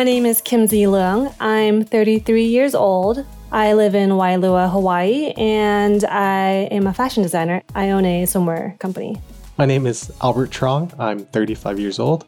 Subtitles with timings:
[0.00, 1.30] My name is Kimzie Leung.
[1.40, 3.22] I'm 33 years old.
[3.52, 7.60] I live in Wailua, Hawaii, and I am a fashion designer.
[7.74, 9.20] I own a swimwear company.
[9.58, 10.90] My name is Albert Trong.
[10.98, 12.24] I'm 35 years old.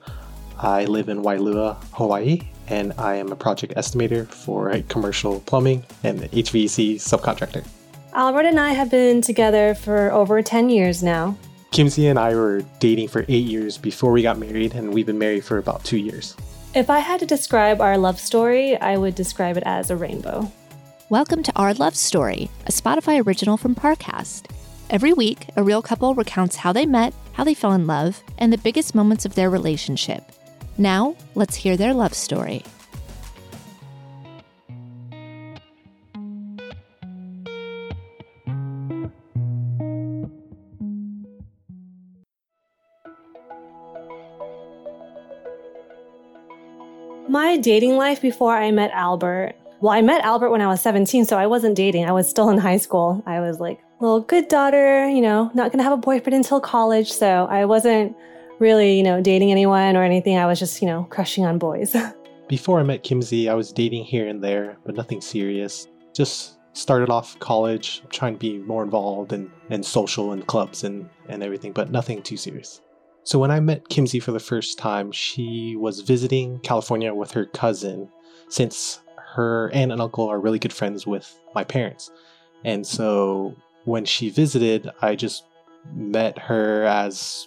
[0.58, 5.82] I live in Wailua, Hawaii, and I am a project estimator for a commercial plumbing
[6.04, 7.66] and HVAC subcontractor.
[8.12, 11.38] Albert and I have been together for over 10 years now.
[11.70, 15.18] Kimzie and I were dating for eight years before we got married, and we've been
[15.18, 16.36] married for about two years.
[16.74, 20.50] If I had to describe our love story, I would describe it as a rainbow.
[21.10, 24.46] Welcome to Our Love Story, a Spotify original from Parcast.
[24.88, 28.50] Every week, a real couple recounts how they met, how they fell in love, and
[28.50, 30.24] the biggest moments of their relationship.
[30.78, 32.64] Now, let's hear their love story.
[47.52, 49.52] My dating life before I met Albert.
[49.82, 52.06] Well, I met Albert when I was 17, so I wasn't dating.
[52.06, 53.22] I was still in high school.
[53.26, 57.12] I was like, little good daughter, you know, not gonna have a boyfriend until college.
[57.12, 58.16] So I wasn't
[58.58, 60.38] really, you know, dating anyone or anything.
[60.38, 61.94] I was just, you know, crushing on boys.
[62.48, 65.88] Before I met Kimzie, I was dating here and there, but nothing serious.
[66.14, 71.06] Just started off college, trying to be more involved and, and social and clubs and,
[71.28, 72.80] and everything, but nothing too serious.
[73.24, 77.46] So when I met Kimzie for the first time, she was visiting California with her
[77.46, 78.08] cousin
[78.48, 79.00] since
[79.34, 82.10] her aunt and uncle are really good friends with my parents.
[82.64, 85.44] And so when she visited, I just
[85.94, 87.46] met her as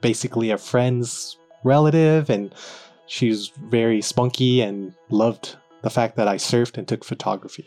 [0.00, 2.54] basically a friend's relative and
[3.06, 7.66] she's very spunky and loved the fact that I surfed and took photography.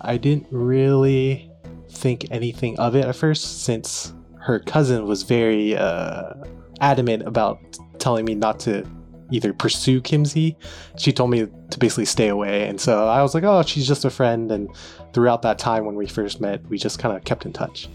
[0.00, 1.50] I didn't really
[1.90, 6.34] think anything of it at first since her cousin was very uh,
[6.80, 7.60] adamant about
[7.98, 8.84] telling me not to
[9.30, 10.56] either pursue Kimzie.
[10.98, 12.68] She told me to basically stay away.
[12.68, 14.50] And so I was like, oh, she's just a friend.
[14.50, 14.68] And
[15.12, 17.88] throughout that time when we first met, we just kind of kept in touch.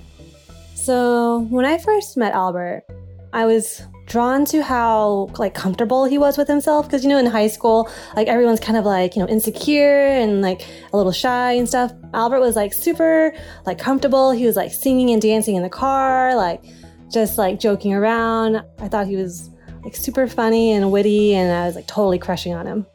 [0.74, 2.84] So when I first met Albert,
[3.34, 7.26] I was drawn to how like comfortable he was with himself because you know in
[7.26, 11.52] high school like everyone's kind of like you know insecure and like a little shy
[11.52, 11.92] and stuff.
[12.14, 13.34] Albert was like super
[13.66, 14.32] like comfortable.
[14.32, 16.64] He was like singing and dancing in the car like
[17.12, 18.64] just like joking around.
[18.80, 19.50] I thought he was
[19.84, 22.86] like super funny and witty and i was like totally crushing on him.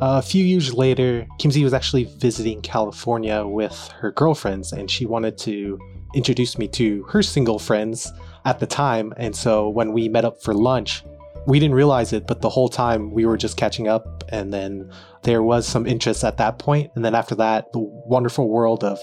[0.00, 5.36] A few years later kimzie was actually visiting california with her girlfriends and she wanted
[5.38, 5.78] to
[6.14, 8.10] introduce me to her single friends
[8.44, 9.12] at the time.
[9.16, 11.04] And so when we met up for lunch,
[11.46, 14.24] we didn't realize it, but the whole time we were just catching up.
[14.28, 14.90] And then
[15.22, 16.90] there was some interest at that point.
[16.94, 18.98] And then after that, the wonderful world of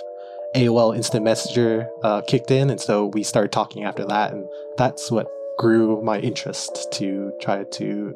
[0.55, 2.69] AOL Instant Messenger uh, kicked in.
[2.69, 4.33] And so we started talking after that.
[4.33, 4.45] And
[4.77, 8.13] that's what grew my interest to try to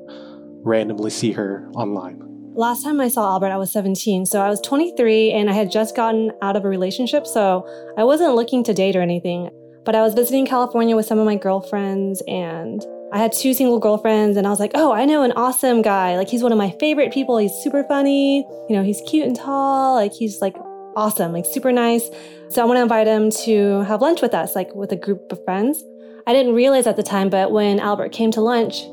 [0.64, 2.22] randomly see her online.
[2.56, 4.26] Last time I saw Albert, I was 17.
[4.26, 7.28] So I was 23 and I had just gotten out of a relationship.
[7.28, 9.50] So I wasn't looking to date or anything.
[9.86, 13.80] But I was visiting California with some of my girlfriends and I had two single
[13.80, 16.18] girlfriends and I was like, oh, I know an awesome guy.
[16.18, 17.38] Like he's one of my favorite people.
[17.38, 18.40] He's super funny.
[18.68, 19.94] You know, he's cute and tall.
[19.94, 20.56] Like he's like
[20.96, 22.10] awesome, like super nice.
[22.50, 25.32] So I want to invite him to have lunch with us, like with a group
[25.32, 25.84] of friends.
[26.26, 28.86] I didn't realize at the time, but when Albert came to lunch,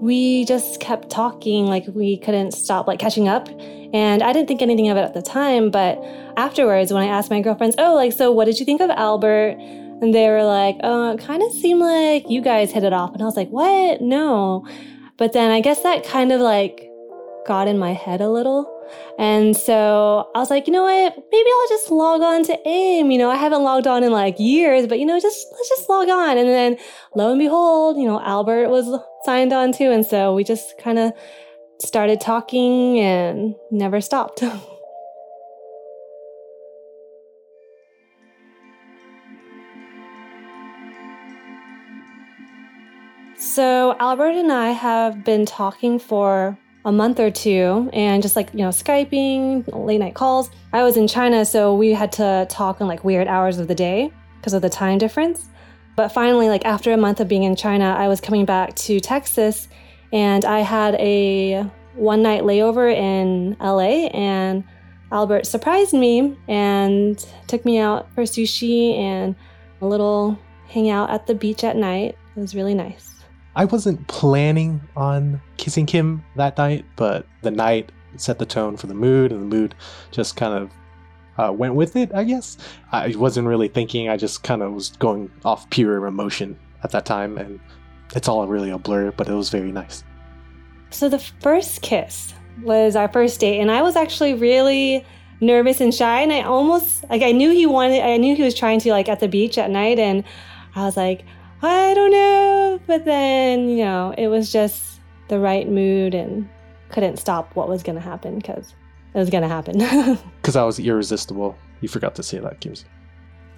[0.00, 3.48] we just kept talking like we couldn't stop like catching up
[3.92, 6.02] and i didn't think anything of it at the time but
[6.38, 9.58] afterwards when i asked my girlfriends oh like so what did you think of albert
[10.00, 13.12] and they were like, oh, it kind of seemed like you guys hit it off.
[13.12, 14.00] And I was like, what?
[14.00, 14.66] No.
[15.18, 16.88] But then I guess that kind of like
[17.46, 18.76] got in my head a little.
[19.18, 21.14] And so I was like, you know what?
[21.30, 23.10] Maybe I'll just log on to AIM.
[23.10, 25.88] You know, I haven't logged on in like years, but you know, just let's just
[25.88, 26.38] log on.
[26.38, 26.78] And then
[27.14, 29.90] lo and behold, you know, Albert was signed on too.
[29.90, 31.12] And so we just kind of
[31.80, 34.42] started talking and never stopped.
[43.52, 48.52] So, Albert and I have been talking for a month or two and just like,
[48.52, 50.52] you know, Skyping, late night calls.
[50.72, 53.74] I was in China, so we had to talk in like weird hours of the
[53.74, 55.48] day because of the time difference.
[55.96, 59.00] But finally, like after a month of being in China, I was coming back to
[59.00, 59.66] Texas
[60.12, 64.62] and I had a one night layover in LA and
[65.10, 67.18] Albert surprised me and
[67.48, 69.34] took me out for sushi and
[69.80, 70.38] a little
[70.68, 72.16] hangout at the beach at night.
[72.36, 73.19] It was really nice.
[73.56, 78.86] I wasn't planning on kissing Kim that night, but the night set the tone for
[78.86, 79.74] the mood, and the mood
[80.10, 80.70] just kind of
[81.38, 82.58] uh, went with it, I guess.
[82.92, 87.06] I wasn't really thinking, I just kind of was going off pure emotion at that
[87.06, 87.60] time, and
[88.14, 90.04] it's all really a blur, but it was very nice.
[90.90, 95.04] So the first kiss was our first date, and I was actually really
[95.40, 98.54] nervous and shy, and I almost like I knew he wanted, I knew he was
[98.54, 100.24] trying to like at the beach at night, and
[100.74, 101.24] I was like,
[101.62, 106.48] I don't know, but then you know it was just the right mood and
[106.88, 108.74] couldn't stop what was gonna happen because
[109.14, 109.80] it was gonna happen.
[110.40, 111.56] Because I was irresistible.
[111.80, 112.84] You forgot to say that, Kimzie.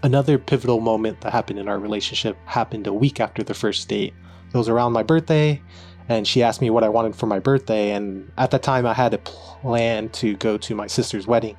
[0.02, 4.12] Another pivotal moment that happened in our relationship happened a week after the first date.
[4.52, 5.62] It was around my birthday,
[6.08, 7.93] and she asked me what I wanted for my birthday.
[7.93, 11.56] And at the time, I had a plan to go to my sister's wedding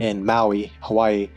[0.00, 1.30] in Maui, Hawaii.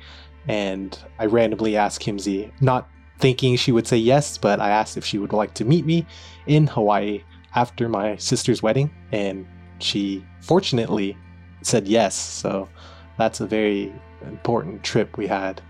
[0.47, 2.89] And I randomly asked Kimzie, not
[3.19, 6.05] thinking she would say yes, but I asked if she would like to meet me
[6.45, 7.23] in Hawaii
[7.55, 8.91] after my sister's wedding.
[9.11, 9.47] And
[9.79, 11.17] she fortunately
[11.61, 12.15] said yes.
[12.15, 12.69] So
[13.17, 13.93] that's a very
[14.25, 15.61] important trip we had.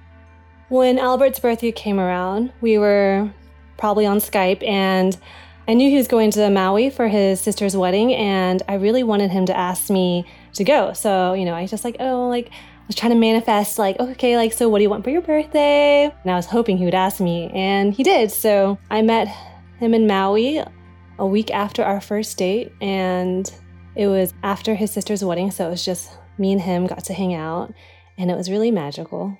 [0.69, 3.31] When Albert's birthday came around, we were
[3.77, 5.17] probably on Skype and
[5.67, 9.31] I knew he was going to Maui for his sister's wedding and I really wanted
[9.31, 10.94] him to ask me to go.
[10.94, 12.51] So, you know, I just like, oh, like
[12.87, 16.05] was trying to manifest like, okay, like so what do you want for your birthday?
[16.05, 18.31] And I was hoping he would ask me and he did.
[18.31, 19.27] So, I met
[19.79, 20.63] him in Maui
[21.19, 23.51] a week after our first date and
[23.95, 27.13] it was after his sister's wedding, so it was just me and him got to
[27.13, 27.73] hang out
[28.17, 29.37] and it was really magical.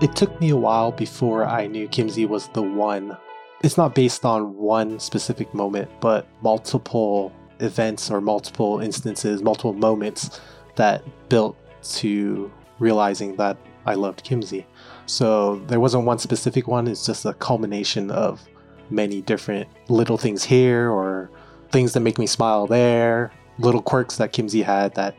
[0.00, 3.18] It took me a while before I knew Kimzie was the one.
[3.62, 10.40] It's not based on one specific moment, but multiple events or multiple instances, multiple moments
[10.76, 11.54] that built
[11.96, 14.64] to realizing that I loved Kimzie.
[15.04, 18.40] So there wasn't one specific one, it's just a culmination of
[18.88, 21.30] many different little things here or
[21.72, 25.14] things that make me smile there, little quirks that Kimzie had that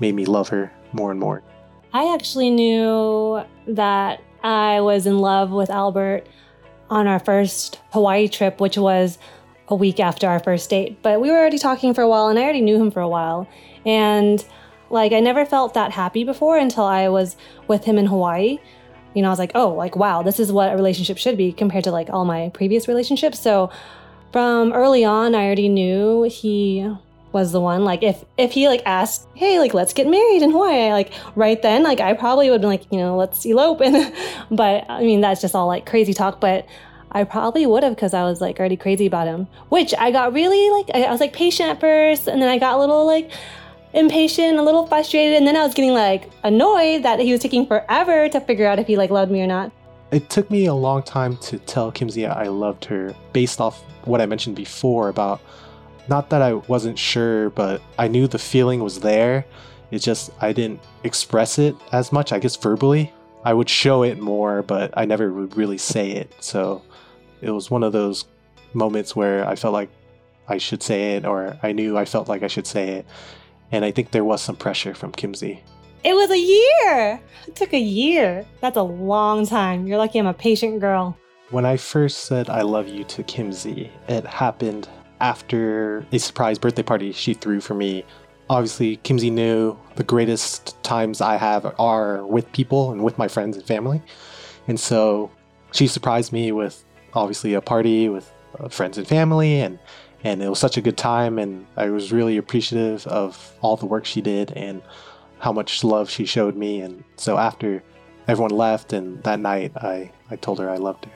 [0.00, 1.42] made me love her more and more.
[1.94, 6.26] I actually knew that I was in love with Albert
[6.88, 9.18] on our first Hawaii trip, which was
[9.68, 11.02] a week after our first date.
[11.02, 13.08] But we were already talking for a while, and I already knew him for a
[13.08, 13.46] while.
[13.84, 14.44] And
[14.90, 17.36] like, I never felt that happy before until I was
[17.68, 18.58] with him in Hawaii.
[19.14, 21.52] You know, I was like, oh, like, wow, this is what a relationship should be
[21.52, 23.38] compared to like all my previous relationships.
[23.38, 23.70] So
[24.32, 26.90] from early on, I already knew he
[27.32, 27.84] was the one.
[27.84, 31.60] Like if if he like asked, hey, like let's get married in Hawaii, like right
[31.60, 33.80] then, like I probably would be like, you know, let's elope.
[33.80, 34.12] And
[34.50, 36.40] but I mean that's just all like crazy talk.
[36.40, 36.66] But
[37.12, 39.46] I probably would have because I was like already crazy about him.
[39.68, 42.58] Which I got really like I, I was like patient at first, and then I
[42.58, 43.30] got a little like
[43.94, 47.66] impatient, a little frustrated, and then I was getting like annoyed that he was taking
[47.66, 49.72] forever to figure out if he like loved me or not.
[50.10, 54.20] It took me a long time to tell Kimzie I loved her based off what
[54.20, 55.40] I mentioned before about
[56.08, 59.44] not that I wasn't sure, but I knew the feeling was there.
[59.90, 63.12] It's just I didn't express it as much, I guess verbally.
[63.44, 66.32] I would show it more, but I never would really say it.
[66.40, 66.82] So
[67.40, 68.24] it was one of those
[68.72, 69.90] moments where I felt like
[70.48, 73.06] I should say it, or I knew I felt like I should say it.
[73.70, 75.60] And I think there was some pressure from Kimzie.
[76.04, 77.20] It was a year.
[77.46, 78.44] It took a year.
[78.60, 79.86] That's a long time.
[79.86, 81.16] You're lucky I'm a patient girl.
[81.50, 84.88] When I first said I love you to Kimzie, it happened
[85.22, 88.04] after a surprise birthday party she threw for me.
[88.50, 93.56] Obviously, Kimzie knew the greatest times I have are with people and with my friends
[93.56, 94.02] and family.
[94.66, 95.30] And so
[95.70, 99.78] she surprised me with obviously a party with uh, friends and family and
[100.24, 103.86] and it was such a good time and I was really appreciative of all the
[103.86, 104.82] work she did and
[105.40, 107.82] how much love she showed me and so after
[108.28, 111.12] everyone left and that night I I told her I loved her.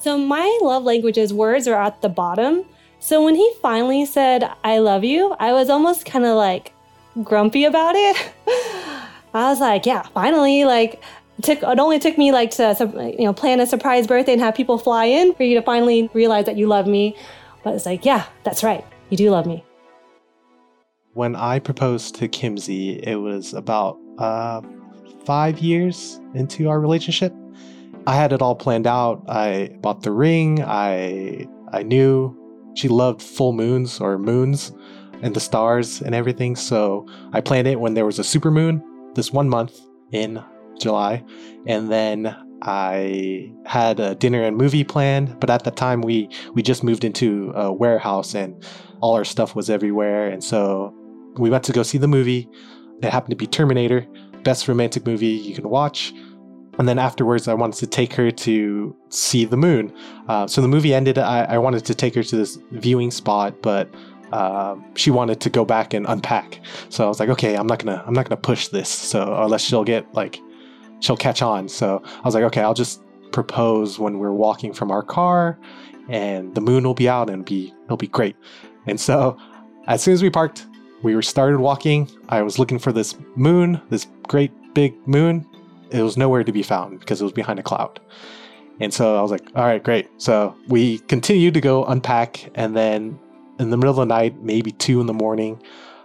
[0.00, 2.64] So my love languages words are at the bottom
[3.06, 6.72] so when he finally said, I love you, I was almost kind of like
[7.22, 8.32] grumpy about it.
[9.32, 11.00] I was like, yeah, finally, like,
[11.38, 12.74] it took it only took me like to
[13.16, 16.10] you know plan a surprise birthday and have people fly in for you to finally
[16.14, 17.16] realize that you love me.
[17.62, 19.62] But it's like yeah that's right you do love me.
[21.12, 24.62] When i proposed to kimzie it was about uh,
[25.24, 27.32] five years into our relationship.
[28.08, 29.22] I had it all planned out.
[29.28, 30.64] I bought the ring.
[30.64, 32.34] I i knew
[32.76, 34.72] she loved full moons or moons
[35.22, 36.54] and the stars and everything.
[36.54, 38.82] So I planned it when there was a super moon
[39.14, 39.80] this one month
[40.12, 40.42] in
[40.78, 41.24] July.
[41.66, 46.62] And then I had a dinner and movie planned, but at the time we we
[46.62, 48.62] just moved into a warehouse and
[49.00, 50.28] all our stuff was everywhere.
[50.28, 50.94] And so
[51.38, 52.48] we went to go see the movie.
[53.02, 54.06] It happened to be Terminator,
[54.42, 56.12] best romantic movie you can watch.
[56.78, 59.92] And then afterwards, I wanted to take her to see the moon.
[60.28, 61.18] Uh, so the movie ended.
[61.18, 63.88] I, I, wanted to take her to this viewing spot, but
[64.32, 66.60] uh, she wanted to go back and unpack.
[66.90, 68.88] So I was like, okay, I'm not gonna, I'm not gonna push this.
[68.88, 70.40] So unless she'll get like
[71.00, 71.68] she'll catch on.
[71.68, 73.02] So I was like, okay, I'll just
[73.32, 75.58] propose when we're walking from our car
[76.08, 78.36] and the moon will be out and be it'll be great.
[78.86, 79.38] And so
[79.86, 80.66] as soon as we parked,
[81.02, 82.10] we started walking.
[82.28, 85.46] I was looking for this moon, this great big moon.
[85.90, 88.00] It was nowhere to be found because it was behind a cloud.
[88.80, 90.08] And so I was like, all right, great.
[90.18, 92.50] So we continued to go unpack.
[92.54, 93.18] And then
[93.58, 95.62] in the middle of the night, maybe two in the morning,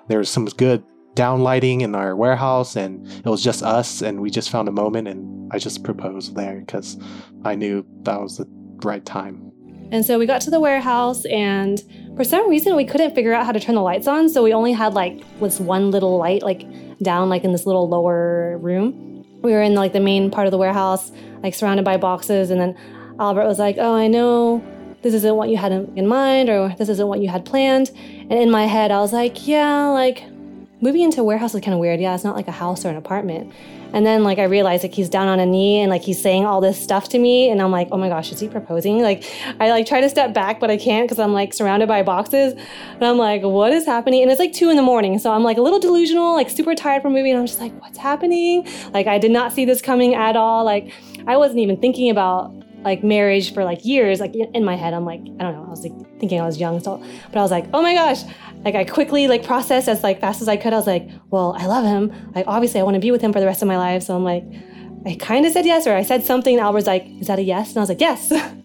[0.08, 0.84] there was some good
[1.14, 2.76] down lighting in our warehouse.
[2.76, 4.02] And it was just us.
[4.02, 5.08] And we just found a moment.
[5.08, 6.98] And I just proposed there because
[7.44, 8.48] I knew that was the
[8.84, 9.52] right time.
[9.92, 11.84] And so we got to the warehouse, and
[12.16, 14.30] for some reason, we couldn't figure out how to turn the lights on.
[14.30, 16.66] So we only had like this one little light, like
[17.00, 19.11] down, like in this little lower room.
[19.42, 21.12] We were in like the main part of the warehouse,
[21.44, 22.50] like surrounded by boxes.
[22.50, 22.78] And then
[23.20, 24.64] Albert was like, Oh, I know
[25.02, 27.90] this isn't what you had in mind, or this isn't what you had planned.
[27.96, 30.24] And in my head, I was like, Yeah, like
[30.82, 32.00] moving into a warehouse is kind of weird.
[32.00, 33.54] Yeah, it's not like a house or an apartment.
[33.94, 36.46] And then like I realized like he's down on a knee and like he's saying
[36.46, 39.24] all this stuff to me and I'm like, "Oh my gosh, is he proposing?" Like
[39.60, 42.54] I like try to step back but I can't cuz I'm like surrounded by boxes.
[42.54, 45.20] And I'm like, "What is happening?" And it's like 2 in the morning.
[45.20, 47.74] So I'm like a little delusional, like super tired from moving and I'm just like,
[47.82, 50.64] "What's happening?" Like I did not see this coming at all.
[50.64, 50.92] Like
[51.28, 55.06] I wasn't even thinking about like marriage for like years like in my head i'm
[55.06, 56.98] like i don't know i was like thinking i was young so
[57.32, 58.24] but i was like oh my gosh
[58.64, 60.74] like I quickly like processed as like fast as I could.
[60.74, 62.32] I was like, well, I love him.
[62.36, 64.04] Like obviously I want to be with him for the rest of my life.
[64.04, 64.44] So I'm like,
[65.06, 66.56] I kind of said yes, or I said something.
[66.56, 67.70] And Albert's like, is that a yes?
[67.70, 68.32] And I was like, yes.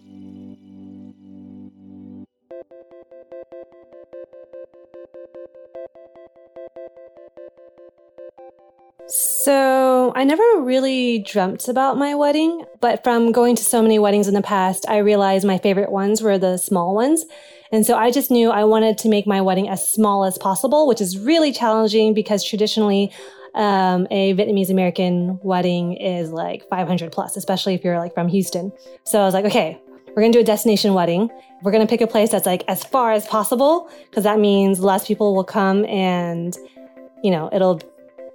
[9.09, 14.27] So, I never really dreamt about my wedding, but from going to so many weddings
[14.27, 17.25] in the past, I realized my favorite ones were the small ones.
[17.71, 20.87] And so I just knew I wanted to make my wedding as small as possible,
[20.87, 23.11] which is really challenging because traditionally
[23.55, 28.71] um, a Vietnamese American wedding is like 500 plus, especially if you're like from Houston.
[29.03, 29.81] So I was like, okay,
[30.15, 31.29] we're gonna do a destination wedding.
[31.63, 35.07] We're gonna pick a place that's like as far as possible because that means less
[35.07, 36.55] people will come and,
[37.23, 37.81] you know, it'll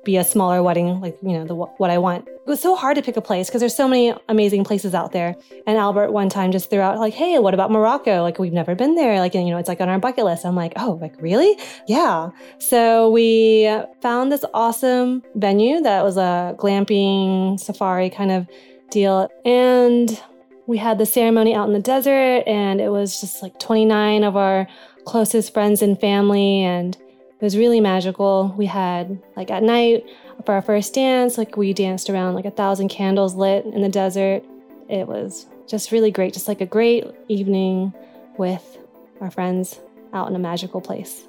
[0.04, 2.26] be a smaller wedding, like, you know, the, what I want.
[2.26, 5.12] It was so hard to pick a place because there's so many amazing places out
[5.12, 5.36] there.
[5.66, 8.22] And Albert one time just threw out like, hey, what about Morocco?
[8.22, 9.20] Like, we've never been there.
[9.20, 10.44] Like, you know, it's like on our bucket list.
[10.44, 11.56] I'm like, oh, like, really?
[11.86, 12.30] Yeah.
[12.58, 18.48] So we found this awesome venue that was a glamping safari kind of
[18.90, 19.28] deal.
[19.44, 20.20] And
[20.66, 24.36] we had the ceremony out in the desert, and it was just like 29 of
[24.36, 24.66] our
[25.04, 26.60] closest friends and family.
[26.62, 26.96] And
[27.42, 28.54] it was really magical.
[28.56, 30.06] We had like at night
[30.46, 33.88] for our first dance, like we danced around like a thousand candles lit in the
[33.88, 34.44] desert.
[34.88, 37.92] It was just really great, just like a great evening
[38.38, 38.78] with
[39.20, 39.80] our friends
[40.12, 41.24] out in a magical place.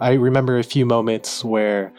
[0.00, 1.92] I remember a few moments where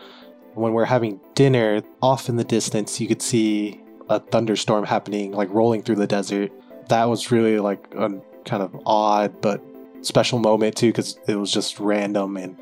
[0.55, 5.51] when we're having dinner, off in the distance, you could see a thunderstorm happening, like
[5.51, 6.51] rolling through the desert.
[6.89, 9.63] That was really like a kind of odd but
[10.01, 12.57] special moment too, because it was just random and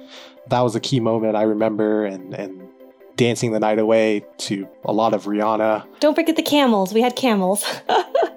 [0.48, 2.70] that was a key moment I remember and and
[3.16, 5.86] dancing the night away to a lot of Rihanna.
[6.00, 6.94] Don't forget the camels.
[6.94, 7.66] We had camels.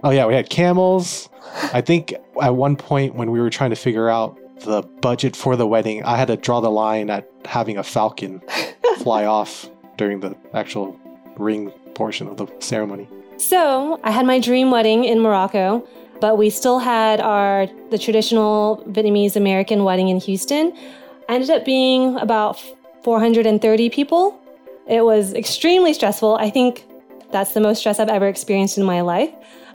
[0.03, 1.29] oh yeah, we had camels.
[1.73, 5.55] I think at one point when we were trying to figure out the budget for
[5.55, 8.43] the wedding, I had to draw the line at having a falcon
[8.99, 10.99] fly off during the actual
[11.37, 13.09] ring portion of the ceremony.
[13.39, 15.87] So, I had my dream wedding in Morocco,
[16.23, 20.73] but we still had our the traditional Vietnamese American wedding in Houston
[21.29, 22.63] ended up being about
[23.03, 24.41] 430 people.
[24.87, 26.37] It was extremely stressful.
[26.37, 26.87] I think
[27.33, 29.31] that's the most stress I've ever experienced in my life.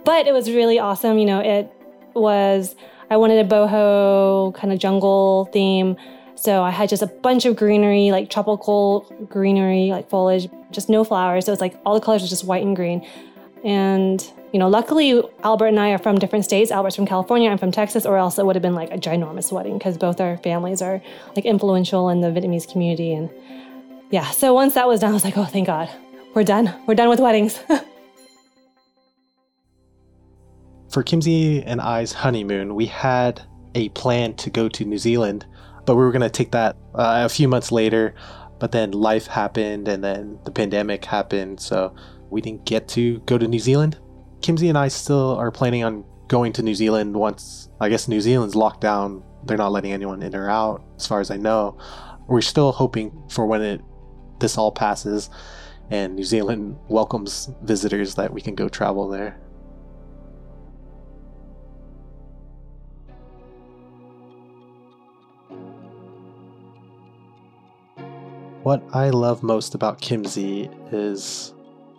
[0.05, 1.17] But it was really awesome.
[1.17, 1.69] You know, it
[2.13, 2.77] was,
[3.11, 5.97] I wanted a boho kind of jungle theme.
[6.35, 11.03] So I had just a bunch of greenery, like tropical greenery, like foliage, just no
[11.03, 11.45] flowers.
[11.45, 13.05] So it was like all the colors were just white and green.
[13.65, 14.21] And
[14.53, 16.71] you know, luckily Albert and I are from different states.
[16.71, 19.51] Albert's from California, I'm from Texas, or else it would have been like a ginormous
[19.51, 21.01] wedding because both our families are
[21.35, 23.13] like influential in the Vietnamese community.
[23.13, 23.29] And
[24.09, 25.89] yeah, so once that was done, I was like, oh, thank God,
[26.33, 26.73] we're done.
[26.85, 27.57] We're done with weddings.
[30.89, 33.41] For Kimzie and I's honeymoon, we had
[33.75, 35.45] a plan to go to New Zealand,
[35.85, 38.15] but we were going to take that uh, a few months later.
[38.59, 41.93] But then life happened, and then the pandemic happened, so
[42.31, 43.99] we didn't get to go to New Zealand.
[44.47, 48.21] Kimzie and I still are planning on going to New Zealand once I guess New
[48.21, 49.21] Zealand's locked down.
[49.43, 51.77] They're not letting anyone in or out, as far as I know.
[52.27, 53.81] We're still hoping for when it
[54.39, 55.29] this all passes
[55.89, 59.37] and New Zealand welcomes visitors that we can go travel there.
[68.63, 71.53] What I love most about Kimzie is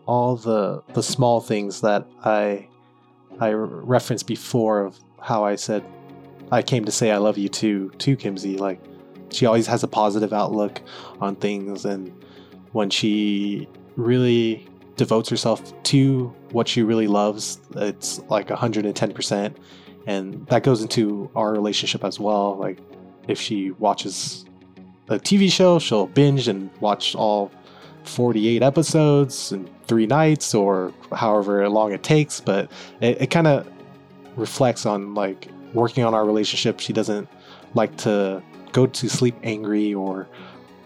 [0.08, 2.66] all the the small things that I
[3.38, 5.84] I referenced before of how I said
[6.50, 8.58] I came to say I love you too to Kimzie.
[8.58, 8.80] Like
[9.30, 10.80] she always has a positive outlook
[11.20, 12.10] on things, and
[12.72, 19.54] when she really devotes herself to what she really loves, it's like 110%.
[20.06, 22.56] And that goes into our relationship as well.
[22.56, 22.78] Like
[23.28, 24.46] if she watches
[25.08, 27.52] a TV show, she'll binge and watch all
[28.04, 32.40] 48 episodes in three nights or however long it takes.
[32.40, 33.68] But it, it kind of
[34.36, 36.80] reflects on like working on our relationship.
[36.80, 37.28] She doesn't
[37.74, 38.42] like to
[38.72, 40.28] go to sleep angry or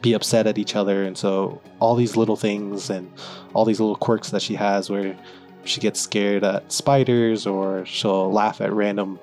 [0.01, 1.05] be upset at each other.
[1.05, 3.11] And so all these little things and
[3.55, 5.17] all these little quirks that she has where
[5.65, 9.21] she gets scared at spiders or she'll laugh at random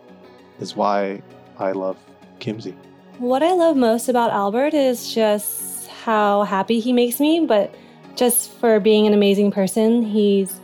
[0.59, 1.21] is why
[1.57, 1.97] I love
[2.39, 2.75] Kimzie.
[3.17, 7.75] What I love most about Albert is just how happy he makes me, but
[8.15, 10.03] just for being an amazing person.
[10.03, 10.59] He's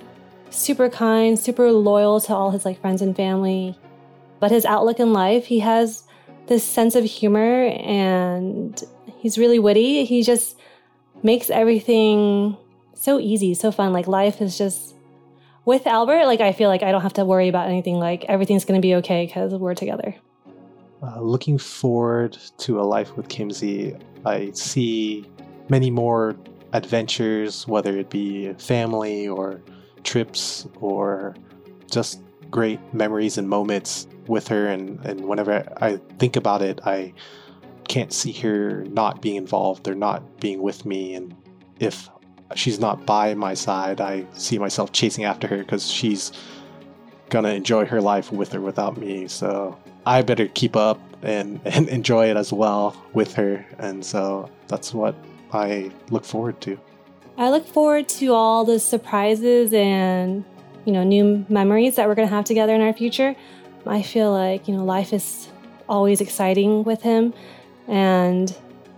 [0.49, 3.77] super kind, super loyal to all his like friends and family.
[4.39, 6.03] But his outlook in life, he has
[6.47, 8.81] this sense of humor and
[9.17, 10.05] he's really witty.
[10.05, 10.57] He just
[11.23, 12.57] makes everything
[12.93, 13.93] so easy, so fun.
[13.93, 14.95] Like life is just
[15.65, 17.95] with Albert, like I feel like I don't have to worry about anything.
[17.95, 20.15] Like everything's going to be okay because we're together.
[21.01, 25.25] Uh, looking forward to a life with Kimzie, I see
[25.69, 26.35] many more
[26.75, 29.61] adventures, whether it be family or
[30.03, 31.35] trips or
[31.89, 34.67] just great memories and moments with her.
[34.67, 37.13] And, and whenever I think about it, I
[37.87, 41.15] can't see her not being involved or not being with me.
[41.15, 41.35] And
[41.79, 42.09] if
[42.55, 46.31] she's not by my side, I see myself chasing after her because she's
[47.29, 49.27] gonna enjoy her life with or without me.
[49.27, 53.65] So I better keep up and, and enjoy it as well with her.
[53.79, 55.15] And so that's what
[55.55, 56.79] I look forward to.
[57.37, 60.45] I look forward to all the surprises and,
[60.85, 63.35] you know, new memories that we're going to have together in our future.
[63.85, 65.49] I feel like, you know, life is
[65.87, 67.33] always exciting with him.
[67.87, 68.55] And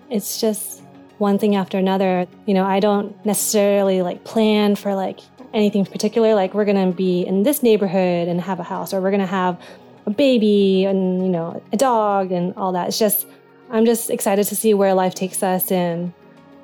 [0.09, 0.81] it's just
[1.17, 2.27] one thing after another.
[2.45, 5.19] You know, I don't necessarily like plan for like
[5.53, 6.35] anything particular.
[6.35, 9.21] Like, we're going to be in this neighborhood and have a house, or we're going
[9.21, 9.59] to have
[10.07, 13.27] a baby and you know a dog and all that it's just
[13.69, 16.13] i'm just excited to see where life takes us and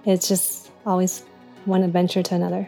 [0.06, 1.24] it's just always
[1.66, 2.68] one adventure to another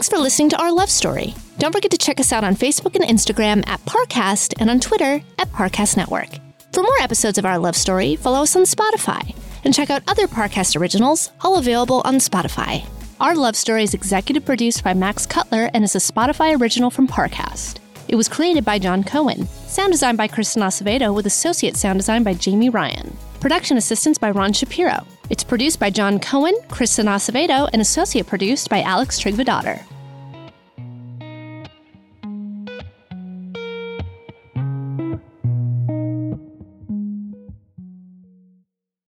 [0.00, 1.34] Thanks for listening to our love story.
[1.58, 5.20] Don't forget to check us out on Facebook and Instagram at Parcast and on Twitter
[5.38, 6.28] at Parcast Network.
[6.72, 10.26] For more episodes of our love story, follow us on Spotify and check out other
[10.26, 12.86] Parcast originals, all available on Spotify.
[13.20, 17.06] Our love story is executive produced by Max Cutler and is a Spotify original from
[17.06, 17.76] Parcast.
[18.08, 22.22] It was created by John Cohen, sound designed by Kristen Acevedo, with associate sound design
[22.22, 23.14] by Jamie Ryan.
[23.38, 25.06] Production assistance by Ron Shapiro.
[25.28, 29.84] It's produced by John Cohen, Kristen Acevedo, and associate produced by Alex Trigvadotter.